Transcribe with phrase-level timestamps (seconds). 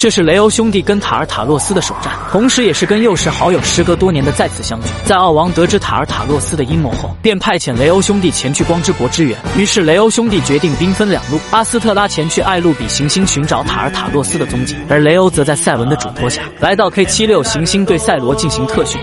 [0.00, 4.86] 这是雷欧兄弟跟塔尔塔洛斯的首战，同时也是跟幼时好友时隔多年的再次相聚。
[5.04, 9.36] 在奥王得知塔尔塔洛斯的阴谋后，便派遣雷欧兄弟前去光之国支援。
[9.56, 19.00] 于是雷欧兄弟决定兵分两路，阿斯特拉前去艾露比行星寻找塔尔塔洛斯的踪迹，而雷欧则在赛文的嘱托下来到 K 七六行星对赛罗进行特训。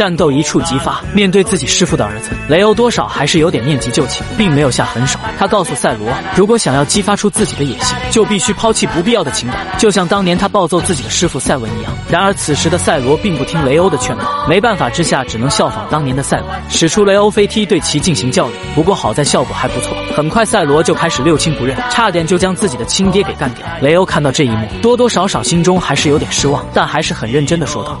[0.00, 5.18] 战斗一触即发，面对自己师父的儿子雷欧，多少还是有点念及旧情，并没有下狠手。
[5.38, 11.92] 他告诉赛罗，如果想要激发出自己的野心，就必须抛弃不必要的情感，就像当年他暴揍自己的师父赛文一样。
[12.08, 18.52] 然而此时的赛罗并不听雷欧的劝告，没办法之下，只能效仿当年的赛文，使出雷欧飞踢对其进行教育。
[18.74, 23.66] 不过好在效果还不错，很快赛罗就开始六亲不认，差点就将自己的亲爹给干掉。
[23.82, 28.00] 雷欧看到这一幕，多多少少心中还是有点失望，但还是很认真的说道。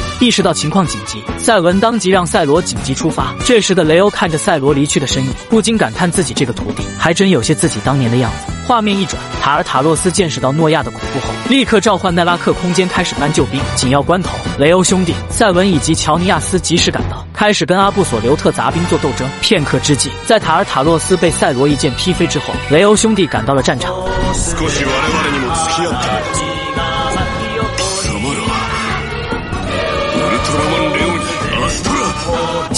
[0.21, 3.33] 意识到情况紧急，赛文当即让赛罗紧急出发。
[3.43, 8.53] 这时的雷欧看着赛罗离去的身影，不禁感叹自己这个徒弟还真有些自己当年的样子。
[8.67, 13.59] 画面一转，塔尔塔洛斯见识到诺亚的恐怖后，立刻召唤奈拉克空间开始搬救兵。
[13.75, 19.27] 紧要关头，雷欧兄弟、赛文以及乔尼亚斯及时赶到，开始跟阿布索留特杂兵做斗争。
[19.41, 23.91] 片刻之际，在塔尔塔洛斯被赛罗一剑劈飞之后，雷欧兄弟赶到了战场。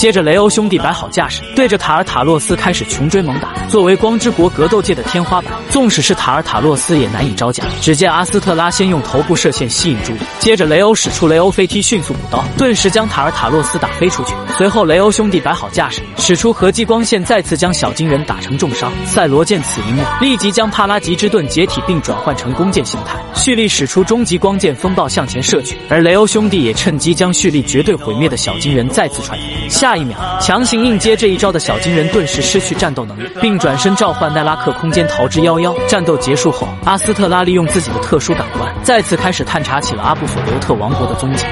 [0.04, 3.54] 接着，雷欧兄弟摆好架势，对着塔尔塔洛斯开始穷追猛打。
[3.70, 7.64] 作为光之国格斗界的天花板，纵使是塔尔塔洛斯也难以招架。
[7.80, 14.34] 只见阿斯特拉先用头部射线吸引注意，接着雷欧使出雷欧飞踢，迅速补刀，顿时将塔尔塔洛斯打飞出去。
[14.58, 18.92] 随后，雷欧兄弟摆好架势，使出合击光线，再次将小金人打成重伤。
[19.06, 25.78] 赛罗见此一幕，立即将帕拉吉之盾解体，并转换成弓箭形态，蓄力使出终极光剑风暴向前射去。
[25.88, 29.68] 而雷欧兄弟也趁机将蓄力绝对毁灭的小金人再次踹飞。
[29.70, 35.72] 下下一秒，强行硬接这一招的小金人顿时失去战斗能力，并转身召唤奈拉克空间逃之夭夭。
[35.86, 41.46] 战斗结束后，阿斯特拉利用自己的特殊感官，再次开始探查起了阿布索留特王国的踪迹。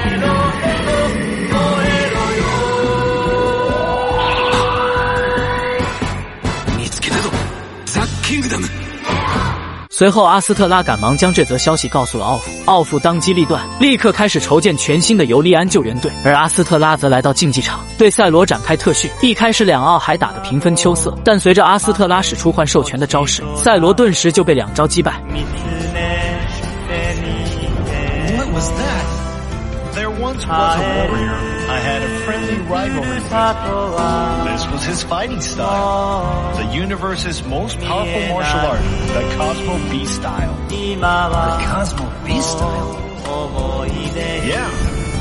[9.95, 16.11] 随后，阿斯特拉赶忙将这则消息告诉了奥夫，奥夫当机立断，立刻开始筹建全新的尤利安救援队。
[16.25, 19.07] 而阿斯特拉则来到竞技场，对赛罗展开特训。
[19.21, 25.21] 一开始，两奥还打得平分秋色，但随着阿斯特拉使出幻兽拳的招式，赛罗顿时就被两招击败。
[28.35, 29.12] What was that?
[30.20, 31.36] once was a warrior.
[31.68, 34.44] I had a friendly rivalry with.
[34.44, 36.54] This was his fighting style.
[36.56, 38.80] The universe's most powerful martial art,
[39.12, 40.54] the Cosmo Beast style.
[40.68, 40.96] The
[41.72, 42.96] Cosmo Beast style?
[44.44, 44.68] Yeah.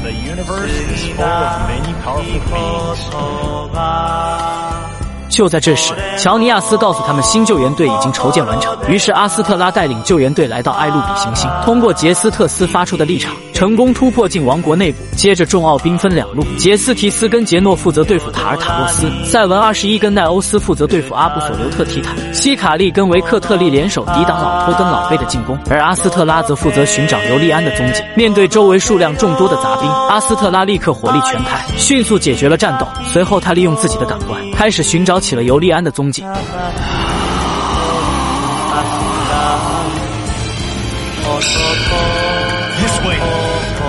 [0.04, 3.12] The universe is full of many powerful beings.
[5.30, 8.76] 就在这时，乔尼亚斯告诉他们，新救援队已经筹建完成。
[8.88, 14.99] 于是阿斯特拉带领救援队来到艾露比行星，通过杰斯特斯发出的立场， 成功突破进王国内部。
[15.17, 28.03] 接着众奥兵分两路，杰斯提斯跟杰诺负责对付塔尔塔洛斯，赛文二十一跟奈欧斯负责对付阿布索留特提坦，希卡利跟维克特利联手抵挡老托跟老贝的进攻，而阿斯特拉则负责寻找尤利安的踪迹。
[28.17, 32.87] 面对周围数量众多的杂兵，阿斯特拉立刻火力全开，迅速解决了战斗。
[33.05, 35.23] 随后他利用自己的感官，开始寻找。
[35.23, 36.25] 起了尤利安的踪迹。
[43.05, 43.82] 为。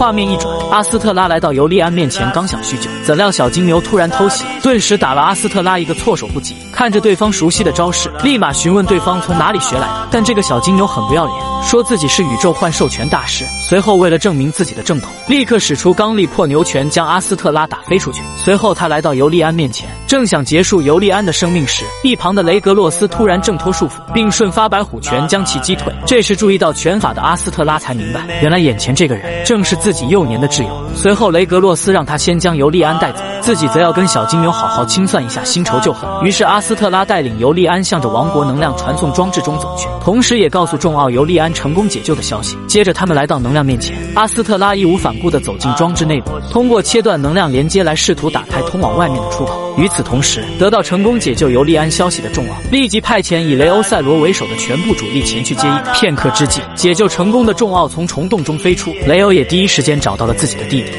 [0.00, 6.56] 画面一转，阿斯特拉来到尤利安面前，刚想叙旧，怎料小金牛突然偷袭，顿时打了阿斯特拉一个措手不及。
[6.72, 10.08] 看着对方熟悉的招式，立马询问对方从哪里学来的。
[10.10, 13.44] 但这个小金牛很不要脸，说自己是宇宙幻兽拳大师。
[13.68, 18.22] 随后为了证明自己的正统，立刻使出刚力破牛拳，将阿斯特拉打飞出去。
[18.42, 25.92] 随后他来到尤利安面前，正想结束尤利安的生命时，一旁的雷格洛斯突然挣脱束缚，并瞬发白虎拳将其击退。
[26.06, 30.70] 这时注意到拳法的阿斯特拉才明白，原来眼前这个人正是自自己幼年的挚友。
[30.94, 36.08] 随后雷格洛斯让他先将尤利安带走，自己则要跟小金牛好好清算一下新仇旧恨。
[36.24, 36.80] 于是阿斯。
[36.80, 42.56] 特拉带领尤利安向着王国能量传送装置中走去，同时也告诉众奥尤利安成功解救的消息。
[42.66, 49.74] 接着他们来到能量面前，阿斯特拉义无反顾地走进装置内部，通过切断能量连接来试图打开通往外面的出口。
[49.76, 55.92] 与此同时，得到成功解救尤利安消息的众奥立即派遣以雷欧塞罗为首的全部主力前去接应。
[55.92, 60.92] 片刻之际，解救成功的众奥从虫洞中飞出，雷欧也第一时间找到了自己的弟弟。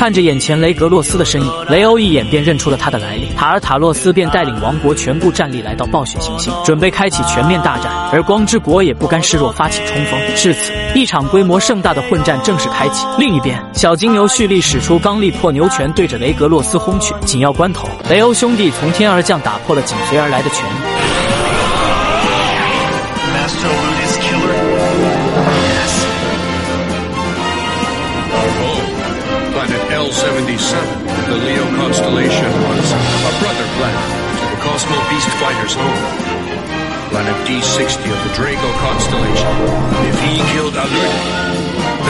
[0.00, 3.28] 看着眼前雷格洛斯的身影，雷欧一眼便认出了他的来历。
[3.36, 7.92] 塔尔塔洛斯便带领王国全部战力来到暴雪行星，准备开启全面大战。
[8.10, 10.18] 而光之国也不甘示弱，发起冲锋。
[10.34, 13.06] 至此，一场规模盛大的混战正式开启。
[13.18, 17.12] 另一边，小金牛蓄力使出刚力破牛拳，对着雷格洛斯轰去。
[17.26, 20.70] 紧要关头，雷欧兄弟从天而降，打破了紧随而来的全力。
[30.10, 34.06] L77, the Leo constellation was a brother planet
[34.42, 36.02] to the Cosmo Beast Fighter's home.
[37.14, 39.54] Planet D60 of the Drago constellation.
[40.10, 41.14] If he killed Alun,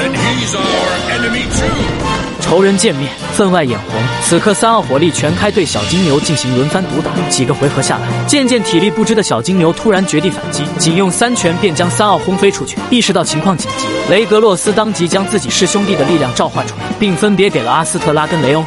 [0.01, 2.40] then he's our enemy too.
[2.51, 4.03] 仇人见面，分外眼红。
[4.25, 7.13] 此刻，三奥火力全开，对小金牛进行轮番毒打。
[7.29, 12.77] 几个回合下来，渐渐体力不支的小金牛突然绝地反击，仅用三拳便将三奥轰飞出去。
[12.91, 18.65] 意识到情况紧急，雷格洛斯当即将自己师兄弟的力量召唤出来，并分别给了阿斯特拉跟雷欧。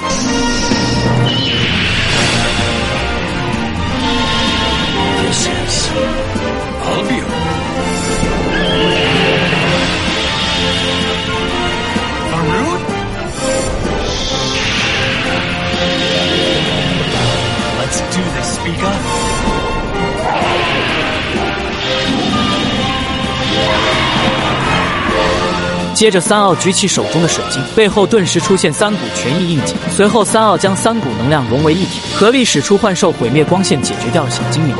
[26.03, 29.73] 接着，三奥举起手中的水晶，背后顿时出现三股权益印记。
[29.89, 34.75] 随后，三奥将三股能量融为一体，合力使出幻兽毁灭光线，解决掉了小精灵。